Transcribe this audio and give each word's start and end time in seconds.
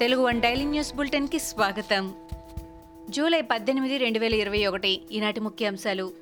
Telugu 0.00 0.22
one 0.22 0.40
daily 0.40 0.64
news 0.64 0.94
బులెటిన్కి 0.94 1.38
స్వాగతం. 1.38 2.14
July 3.10 3.40
పద్దెనిమిది 3.40 3.98
రెండు 3.98 4.18
వేల 4.18 4.34
ఇరవై 4.34 4.66
ఒకటి 4.66 5.00
ఈనాటి 5.12 5.40
ముఖ్యాంశాలు. 5.40 6.12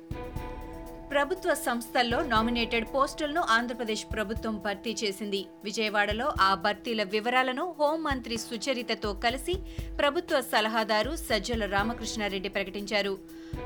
ప్రభుత్వ 1.11 1.53
సంస్థల్లో 1.53 2.23
నామినేటెడ్ 2.23 2.85
పోస్టులను 2.95 3.41
ఆంధ్రప్రదేశ్ 3.41 4.05
ప్రభుత్వం 4.13 4.57
భర్తీ 4.57 4.95
చేసింది. 5.03 5.45
విజయవాడలో 5.63 6.33
ఆ 6.41 6.55
భర్తీల 6.55 7.03
వివరాలను 7.03 7.75
హోంమంత్రి 7.79 8.37
సుచరితతో 8.37 9.13
కలిసి 9.13 9.53
ప్రభుత్వ 9.97 10.41
సలహాదారు 10.41 11.15
సజ్జల 11.15 11.65
రామకృష్ణారెడ్డి 11.65 12.49
ప్రకటించారు. 12.49 13.17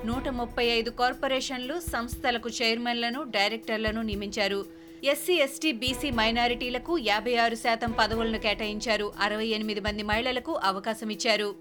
నూట 0.05 0.29
ముప్పై 0.29 0.65
ఐదు 0.65 0.89
కార్పొరేషన్లు 0.89 1.79
సంస్థలకు 1.79 2.49
చైర్మన్లను 2.49 3.23
డైరెక్టర్లను 3.23 4.01
నియమించారు. 4.01 4.78
ఎస్సీ 5.03 5.33
ఎస్టీ 5.33 5.71
బీసీ 5.71 6.11
మైనారిటీలకు 6.11 6.97
యాభై 6.97 7.35
ఆరు 7.35 7.55
శాతం 7.55 7.91
పదవులను 7.91 8.39
కేటాయించారు. 8.39 9.11
అరవై 9.19 9.45
ఎనిమిది 9.47 9.79
మంది 9.79 10.03
మహిళలకు 10.03 10.53
అవకాశం 10.63 11.09
ఇచ్చారు. 11.09 11.55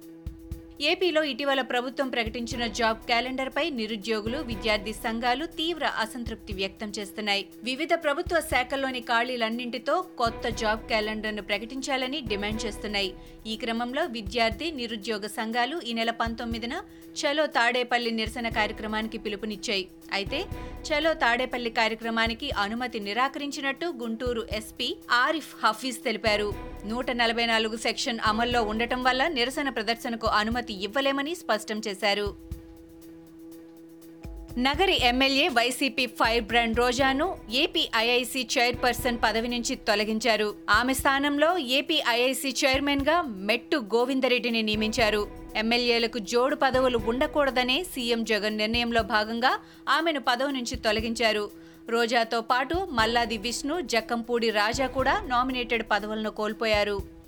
ఏపీలో 0.81 1.21
ఇటీవల 1.29 1.61
ప్రభుత్వం 1.71 2.09
ప్రకటించిన 2.09 2.65
జాబ్ 2.79 2.99
క్యాలెండర్పై 3.07 3.65
నిరుద్యోగులు 3.79 4.39
విద్యార్థి 4.51 4.93
సంఘాలు 5.05 5.45
తీవ్ర 5.59 5.85
అసంతృప్తి 6.03 6.53
వ్యక్తం 6.61 6.91
చేస్తున్నాయి. 6.99 7.43
వివిధ 7.69 7.93
ప్రభుత్వ 8.05 8.41
శాఖల్లోని 8.51 9.01
ఖాళీలన్నింటితో 9.09 9.95
కొత్త 10.21 10.47
జాబ్ 10.63 10.85
క్యాలెండర్ను 10.91 11.43
ప్రకటించాలని 11.43 12.21
డిమాండ్ 12.31 12.63
చేస్తున్నాయి. 12.67 13.11
ఈ 13.47 13.57
క్రమంలో 13.57 14.05
విద్యార్థి 14.17 14.69
నిరుద్యోగ 14.81 15.27
సంఘాలు 15.39 15.79
ఈ 15.91 15.95
నెల 15.99 16.15
పంతొమ్మిదిన 16.23 16.75
చలో 17.21 17.45
తాడేపల్లి 17.59 18.11
నిరసన 18.11 18.49
కార్యక్రమానికి 18.61 19.19
పిలుపునిచ్చాయి. 19.19 19.85
అయితే 20.13 20.41
చలో 20.89 21.13
తాడేపల్లి 21.25 21.71
కార్యక్రమానికి 21.79 22.51
అనుమతి 22.65 22.99
నిరాకరించినట్టు 23.09 23.87
గుంటూరు 24.03 24.45
ఎస్పీ 24.53 24.89
ఆరిఫ్ 25.25 25.53
హఫీజ్ 25.65 26.01
తెలిపారు. 26.05 26.49
నూట 26.87 27.11
నలభై 27.11 27.47
నాలుగు 27.47 27.77
సెక్షన్ 27.77 28.19
అమల్లో 28.25 28.63
ఉండటం 28.63 29.03
వల్ల 29.03 29.29
నిరసన 29.29 29.69
ప్రదర్శనకు 29.69 30.27
అనుమతి 30.27 30.85
ఇవ్వలేమని 30.85 31.35
స్పష్టం 31.35 31.81
చేశారు. 31.89 32.49
Nagari 34.59 35.03
MLA 35.03 35.49
YCP 35.49 36.07
fire 36.07 36.45
brand 36.45 36.79
రోజాను 36.79 37.39
APIIC 37.51 38.49
chairperson 38.59 39.19
పదవి 39.25 39.49
నుంచి 39.49 39.75
తొలగించారు. 39.75 40.55
ఆమె 40.71 40.95
స్థానంలో 40.95 41.59
ఏపీ 41.59 42.03
ఐఐసి 42.09 42.55
చైర్మన్గా 42.65 43.23
మెట్టు 43.23 43.77
గోవిందరెడ్డిని 43.77 44.63
నియమించారు. 44.63 45.29
ఎమ్మెల్యేలకు 45.57 46.19
జోడు 46.19 46.57
పదవులు 46.57 46.99
ఉండకూడదనే 46.99 47.85
సీఎం 47.85 48.25
జగన్ 48.25 48.57
నిర్ణయంలో 48.57 49.03
భాగంగా 49.03 49.59
ఆమెను 49.89 50.21
పదవి 50.21 50.53
నుంచి 50.53 50.77
తొలగించారు. 50.77 51.68
రోజాతో 51.91 52.41
పాటు 52.41 52.89
మల్లాది 52.91 53.37
విష్ణు 53.37 53.81
జక్కంపూడి 53.81 54.51
రాజా 54.51 54.87
కూడా 54.87 55.21
నామినేటెడ్ 55.27 55.83
పదవులను 55.91 56.31
కోల్పోయారు. 56.31 57.19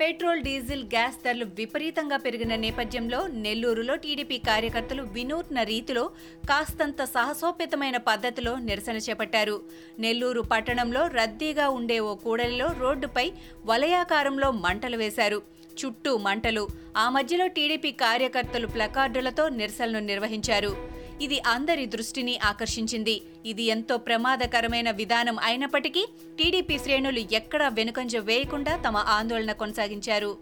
పెట్రోల్ 0.00 0.42
డీజిల్ 0.42 0.84
గ్యాస్ 0.84 1.16
ధరలు 1.24 1.44
విపరీతంగా 1.44 2.16
పెరిగిన 2.16 2.54
నేపథ్యంలో 2.54 3.26
నెల్లూరులో 3.26 3.96
టీడీపీ 3.96 4.38
కార్యకర్తలు 4.38 5.02
వినూత్న 5.02 5.62
రీతిలో 5.62 6.10
కాస్తంత 6.48 7.04
సాహసోపేతమైన 7.04 7.96
పద్ధతిలో 7.96 8.56
నిరసన 8.56 8.96
చేపట్టారు. 8.96 9.60
నెల్లూరు 9.98 10.40
పట్టణంలో 10.40 11.06
రద్దీగా 11.06 11.68
ఉండే 11.68 11.98
ఓ 11.98 12.14
కూడలిలో 12.14 12.68
రోడ్డుపై 12.78 13.32
వలయాకారంలో 13.64 14.50
మంటలు 14.50 14.96
వేశారు. 14.96 15.42
చుట్టూ 15.80 16.16
మంటలు. 16.16 16.68
ఆ 16.96 17.10
మధ్యలో 17.10 17.46
టీడీపీ 17.46 17.92
కార్యకర్తలు 17.92 18.66
ప్లకార్డులతో 18.66 19.48
నిరసనలు 19.48 19.98
నిర్వహించారు. 19.98 20.97
ఇది 21.20 21.40
అందరి 21.40 21.86
దృష్టిని 21.86 22.38
ఆకర్షించింది. 22.38 23.20
ఇది 23.46 23.62
ఎంతో 23.62 23.96
ప్రమాదకరమైన 23.96 24.90
విధానం 24.90 25.38
అయినప్పటికీ 25.38 26.06
టీడీపీ 26.38 26.78
శ్రేణులు 26.78 27.18
ఎక్కడా 27.32 27.68
వెనుకంజ 27.68 28.16
వేయకుండా 28.16 28.76
తమ 28.76 28.96
ఆందోళన 28.96 29.52
కొనసాగించారు. 29.52 30.36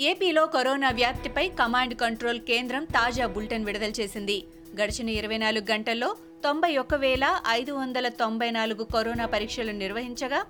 ఏపీలో 0.00 0.46
కరోనా 0.46 0.90
వ్యాప్తిపై 0.90 1.48
కమాండ్ 1.48 1.94
కంట్రోల్ 1.94 2.40
కేంద్రం 2.40 2.84
తాజా 2.84 3.26
బులెటిన్ 3.26 3.64
విడుదల 3.64 3.92
చేసింది. 4.00 4.44
గడిచిన 4.80 5.08
ఇరవై 5.08 5.36
నాలుగు 5.36 5.72
గంటల్లో 5.72 6.16
తొంభై 6.44 6.76
ఒక్క 6.76 6.94
వేల 6.94 7.40
ఐదు 7.48 7.72
వందల 7.72 8.08
తొంభై 8.08 8.50
నాలుగు 8.50 8.84
కరోనా 8.84 9.26
పరీక్షలు 9.26 9.72
నిర్వహించగా 9.72 10.40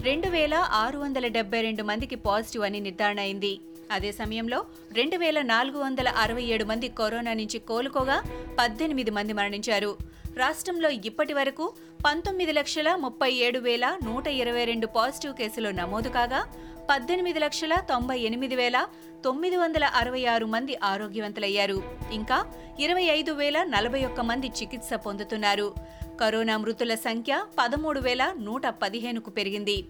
రెండు 0.00 0.28
వేల 0.28 0.54
ఆరు 0.54 0.98
వందల 0.98 1.26
డెబ్బై 1.26 1.60
రెండు 1.60 1.82
మందికి 1.82 2.16
పాజిటివ్ 2.16 2.64
అని 2.64 2.80
నిర్ధారణ 2.80 3.20
అయింది. 3.20 3.60
అదే 3.90 4.12
సమయంలో 4.12 4.64
రెండు 4.92 5.16
వేల 5.16 5.42
నాలుగు 5.42 5.78
వందల 5.78 6.08
అరవై 6.08 6.42
ఏడు 6.42 6.64
మంది 6.64 6.88
కరోనా 6.88 7.32
నుంచి 7.32 7.58
కోలుకోగా 7.58 8.22
పద్దెనిమిది 8.58 9.10
మంది 9.10 9.32
మరణించారు. 9.32 9.96
రాష్ట్రంలో 10.36 10.90
ఇప్పటి 10.90 11.32
వరకు 11.32 11.72
పంతొమ్మిది 12.06 12.52
లక్షల 12.52 12.94
ముప్పై 12.94 13.32
ఏడు 13.32 13.58
వేల 13.58 13.98
నూట 14.04 14.26
ఇరవై 14.26 14.64
రెండు 14.64 14.86
పాజిటివ్ 14.86 15.34
కేసులు 15.34 15.68
నమోదు 15.68 16.08
కాగా 16.08 16.44
పద్దెనిమిది 16.90 17.38
లక్షల 17.38 17.74
తొంభై 17.74 18.18
ఎనిమిది 18.18 18.56
వేల 18.56 18.86
తొమ్మిది 19.24 19.56
వందల 19.56 19.84
అరవై 19.84 20.24
ఆరు 20.24 20.46
మంది 20.46 20.76
ఆరోగ్యవంతులయ్యారు. 20.84 21.82
ఇంకా 22.12 22.46
ఇరవై 22.80 23.02
ఐదు 23.02 23.32
వేల 23.32 23.62
నలభై 23.62 24.04
ఒక్క 24.04 24.20
మంది 24.20 24.46
చికిత్స 24.46 24.94
పొందుతున్నారు. 24.94 25.74
కరోనా 26.20 26.56
మృతుల 26.56 26.94
సంఖ్య 26.94 27.44
పదమూడు 27.58 28.00
వేల 28.00 28.34
నూట 28.40 28.66
పదిహేనుకు 28.66 29.30
పెరిగింది. 29.30 29.84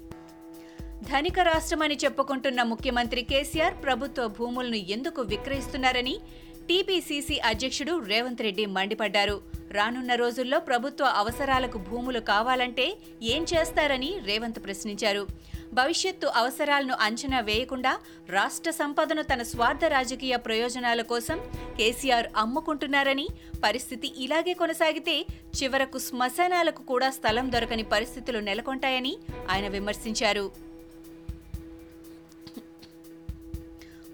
ధనిక 1.11 1.39
రాష్ట్రమని 1.49 1.97
చెప్పుకుంటున్న 2.03 2.61
ముఖ్యమంత్రి 2.71 3.23
కేసీఆర్ 3.31 3.77
ప్రభుత్వ 3.85 4.23
భూములను 4.37 4.79
ఎందుకు 4.95 5.21
విక్రయిస్తున్నారని 5.33 6.15
టీపీసీసీ 6.69 7.37
అధ్యక్షుడు 7.51 7.95
రేవంత్ 8.11 8.43
రెడ్డి 8.47 8.65
మండిపడ్డారు. 8.77 9.37
రానున్న 9.77 10.13
రోజుల్లో 10.23 10.59
ప్రభుత్వ 10.69 11.05
అవసరాలకు 11.23 11.79
భూములు 11.89 12.21
కావాలంటే 12.33 12.87
ఏం 13.35 13.43
చేస్తారని 13.53 14.11
రేవంత్ 14.29 14.61
ప్రశ్నించారు. 14.67 15.23
భవిష్యత్తు 15.79 16.27
అవసరాలను 16.41 16.95
అంచనా 17.07 17.41
వేయకుండా 17.49 17.93
రాష్ట్ర 18.37 18.71
సంపదను 18.81 19.23
తన 19.31 19.43
స్వార్థ 19.53 19.85
రాజకీయ 19.97 20.35
ప్రయోజనాల 20.47 21.03
కోసం 21.13 21.39
కేసీఆర్ 21.79 22.29
అమ్ముకుంటున్నారని 22.43 23.27
పరిస్థితి 23.65 24.11
ఇలాగే 24.27 24.55
కొనసాగితే 24.63 25.17
చివరకు 25.59 26.01
శ్మశానాలకు 26.09 26.85
కూడా 26.93 27.11
స్థలం 27.19 27.49
దొరకని 27.57 27.87
పరిస్థితులు 27.95 28.41
నెలకొంటాయని 28.51 29.15
ఆయన 29.51 29.69
విమర్శించారు. 29.79 30.47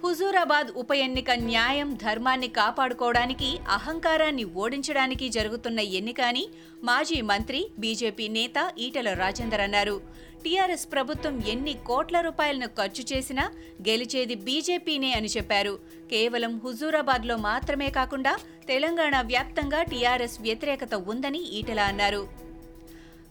హుజూరాబాద్ 0.04 0.68
ఉప 0.76 0.92
ఎన్నిక 0.94 1.30
న్యాయం 1.30 1.94
ధర్మాన్ని 1.94 2.48
కాపాడుకోవడానికి 2.48 3.58
అహంకారాన్ని 3.68 4.44
ఓడించడానికి 4.44 5.28
జరుగుతున్న 5.28 5.80
ఎన్నిక 5.80 6.20
అని 6.20 6.48
మాజీ 6.84 7.20
మంత్రి 7.20 7.66
బీజేపీ 7.78 8.28
నేత 8.28 8.72
ఈటల 8.78 9.12
రాజేందర్ 9.12 9.60
అన్నారు. 9.60 10.00
టీఆర్ఎస్ 10.44 10.92
ప్రభుత్వం 10.92 11.42
ఎన్ని 11.48 11.74
కోట్ల 11.86 12.20
రూపాయలను 12.20 12.66
ఖర్చు 12.66 13.04
చేసినా 13.12 13.52
గెలిచేది 13.88 14.34
బీజేపీనే 14.34 15.12
అని 15.12 15.28
చెప్పారు. 15.28 15.78
కేవలం 16.10 16.60
హుజూరాబాద్లో 16.64 17.36
మాత్రమే 17.36 17.90
కాకుండా 17.90 18.36
తెలంగాణ 18.68 19.20
వ్యాప్తంగా 19.20 19.82
టీఆర్ఎస్ 19.82 20.40
వ్యతిరేకత 20.40 20.94
ఉందని 20.94 21.38
ఈటల 21.38 21.80
అన్నారు. 21.80 22.28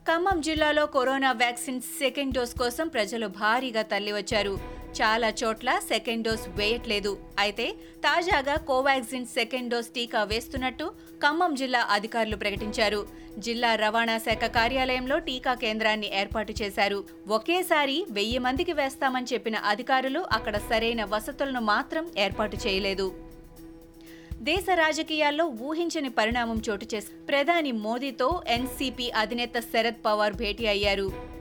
ఖమ్మం 0.08 0.42
జిల్లాలో 0.42 0.86
కరోనా 0.86 1.32
వ్యాక్సిన్ 1.32 1.82
సెకండ్ 1.82 2.34
డోస్ 2.34 2.58
కోసం 2.58 2.88
ప్రజలు 2.88 3.28
భారీగా 3.28 3.82
తరలివచ్చారు. 3.82 4.79
చాలా 4.98 5.30
చోట్ల 5.42 5.70
సెకండ్ 5.92 6.26
డోస్ 6.28 6.46
వేయట్లేదు. 6.50 7.12
అయితే 7.40 7.68
తాజాగా 8.06 8.56
కోవాక్సిన్ 8.70 9.32
సెకండ్ 9.38 9.72
డోస్ 9.74 9.92
టీకా 9.96 10.24
వేస్తున్నట్టు 10.24 10.86
ఖమ్మం 11.24 11.56
జిల్లా 11.56 11.82
అధికారులు 11.98 12.36
ప్రకటించారు. 12.36 13.02
జిల్లా 13.40 13.76
రవాణా 13.76 14.18
శాఖ 14.18 14.46
కార్యాలయంలో 14.58 15.18
టీకా 15.20 15.54
కేంద్రాన్ని 15.54 16.10
ఏర్పాటు 16.20 16.54
చేశారు. 16.62 17.00
ఒకేసారి 17.28 18.06
వెయ్యి 18.10 18.40
మందికి 18.40 18.74
వేస్తామని 18.74 19.28
చెప్పిన 19.34 19.56
అధికారులు 19.56 20.20
అక్కడ 20.32 20.58
సరైన 20.58 21.04
వసతులను 21.04 21.62
మాత్రం 21.74 22.12
ఏర్పాటు 22.18 22.58
చేయలేదు. 22.68 23.08
దేశ 24.42 24.66
రాజకీయాల్లో 24.76 25.46
ఊహించని 25.46 26.10
పరిణామం 26.10 26.62
చోటు 26.70 26.86
చేసి 26.96 27.12
ప్రధాని 27.30 27.72
మోదీతో 27.72 28.42
ఎన్సీపీ 28.48 29.10
అధినేత 29.10 29.60
శరద్ 29.74 30.06
పవార్ 30.06 30.34
భేటీ 30.34 30.66
అయ్యారు. 30.66 31.40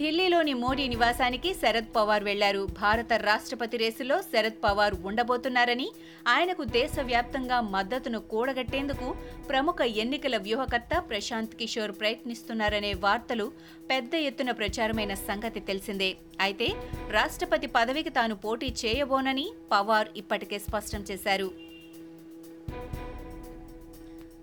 ఢిల్లీలోని 0.00 0.54
మోడీ 0.62 0.84
నివాసానికి 0.88 1.50
శరద్ 1.54 1.90
పవార్ 1.96 2.24
వెళ్ళారు. 2.28 2.62
భారత 2.80 3.12
రాష్ట్రపతి 3.28 3.76
రేసులో 3.82 4.16
శరద్ 4.22 4.58
పవార్ 4.64 4.94
ఉండబోతున్నారని 5.08 5.86
ఆయనకు 6.28 6.62
దేశవ్యాప్తంగా 6.78 7.58
మద్దతును 7.74 8.20
కూడగట్టేందుకు 8.32 9.08
ప్రముఖ 9.48 9.80
ఎన్నికల 10.04 10.36
వ్యూహకర్త 10.36 10.98
ప్రశాంత్ 11.10 11.54
కిషోర్ 11.54 11.92
ప్రయత్నిస్తున్నారనే 12.00 12.92
వార్తలు 13.04 13.46
పెద్ద 13.90 14.14
ఎత్తున 14.28 14.50
ప్రచారమైన 14.50 15.14
సంగతి 15.28 15.60
తెలిసిందే. 15.60 16.10
అయితే 16.40 16.68
రాష్ట్రపతి 17.10 17.70
పదవికి 17.76 18.10
తాను 18.10 18.36
పోటీ 18.46 18.70
చేయబోనని 18.84 19.46
పవార్ 19.72 20.10
ఇప్పటికే 20.16 20.58
స్పష్టం 20.58 21.04
చేశారు. 21.10 21.48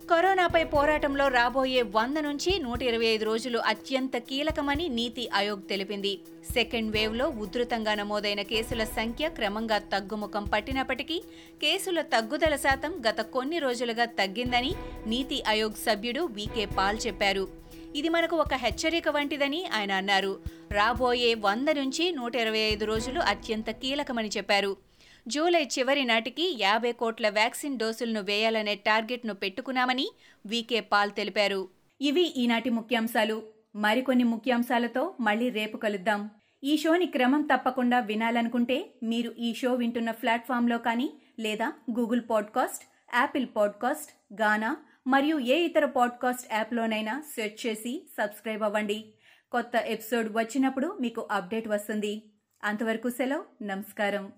కరోనాపై 0.10 0.64
పోరాటంలో 0.64 1.28
రాబోయే 1.28 1.82
వంద 1.96 2.18
నుంచి 2.18 2.60
నూట 2.60 2.82
ఇరవై 2.84 3.06
ఐదు 3.06 3.26
రోజులు 3.26 3.60
అత్యంత 3.60 4.18
కీలకమని 4.18 4.90
నీతి 4.90 5.30
ఆయోగ్ 5.34 5.62
తెలిపింది. 5.70 6.20
సెకండ్ 6.54 6.92
వేవ్లో 6.92 7.28
ఉధృతంగా 7.44 7.94
నమోదైన 7.96 8.42
కేసుల 8.42 8.84
సంఖ్య 8.84 9.30
క్రమంగా 9.30 9.78
తగ్గుముఖం 9.78 10.44
పట్టినప్పటికీ 10.44 11.18
కేసుల 11.62 12.02
తగ్గుదల 12.02 12.56
శాతం 12.56 12.94
గత 13.10 13.22
కొన్ని 13.22 13.60
రోజులుగా 13.60 14.06
తగ్గిందని 14.06 14.76
నీతి 15.08 15.44
ఆయోగ్ 15.48 15.84
సభ్యుడు 15.86 16.22
వికే 16.22 16.66
పాల్ 16.66 17.00
చెప్పారు. 17.08 17.48
ఇది 17.96 18.10
మనకు 18.10 18.36
ఒక 18.36 18.54
హెచ్చరిక 18.54 19.10
వంటిదని 19.10 19.66
ఆయన 19.74 19.92
అన్నారు. 19.92 20.40
రాబోయే 20.72 21.34
వంద 21.34 21.70
నుంచి 21.70 22.12
నూట 22.12 22.36
ఇరవై 22.36 22.60
ఐదు 22.60 22.86
రోజులు 22.86 23.20
అత్యంత 23.20 23.70
కీలకమని 23.72 24.30
చెప్పారు. 24.38 24.91
జూలై 25.28 25.64
చివరి 25.64 26.06
నాటికి 26.06 26.58
యాభై 26.60 26.92
కోట్ల 26.92 27.30
వ్యాక్సిన్ 27.30 27.80
డోసులను 27.80 28.22
వేయాలనే 28.22 28.76
టార్గెట్ను 28.76 29.34
పెట్టుకున్నామని 29.34 30.10
వీకే 30.46 30.80
పాల్ 30.80 31.12
తెలిపారు. 31.12 31.70
ఇవి 32.02 32.22
ఈనాటి 32.22 32.70
ముఖ్యాంశాలు. 32.70 33.44
మరికొన్ని 33.76 34.24
ముఖ్యాంశాలతో 34.24 35.16
మళ్ళీ 35.20 35.50
రేపు 35.50 35.78
కలుద్దాం. 35.78 36.30
ఈ 36.64 36.78
షోని 36.78 37.06
క్రమం 37.06 37.42
తప్పకుండా 37.42 38.00
వినాలనుకుంటే 38.00 38.94
మీరు 39.04 39.36
ఈ 39.40 39.54
షో 39.54 39.74
వింటున్న 39.74 40.12
ప్లాట్ఫామ్లో 40.12 40.78
కానీ 40.78 41.14
లేదా 41.40 41.74
Google 42.00 42.22
podcast 42.30 42.86
Apple 43.16 43.48
podcast 43.56 44.42
Gaana 44.42 44.78
మరియు 45.08 45.40
ఏ 45.40 45.56
ఇతర 45.56 45.86
పాడ్కాస్ట్ 45.86 46.54
యాప్లోనైనా 46.54 47.24
సెర్చ్ 47.36 47.68
చేసి 47.68 48.10
సబ్స్క్రైబ్ 48.18 48.64
అవ్వండి. 48.64 49.06
కొత్త 49.52 49.72
ఎపిసోడ్ 49.86 50.28
వచ్చినప్పుడు 50.32 50.98
మీకు 51.02 51.28
అప్డేట్ 51.32 51.68
వస్తుంది. 51.68 52.32
అంతవరకు 52.64 53.10
సెలవు. 53.10 53.64
నమస్కారం. 53.64 54.32